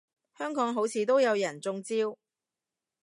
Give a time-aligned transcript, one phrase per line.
[0.35, 2.17] 香港好似都有人中招